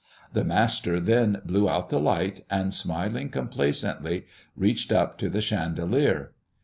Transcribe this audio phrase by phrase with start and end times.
[0.33, 4.25] The master then blew out the light, and smiling complacently,
[4.57, 6.31] reached up to the chandelier.